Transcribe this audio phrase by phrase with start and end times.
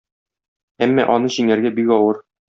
[0.85, 2.23] Әмма аны җиңәргә бик авыр.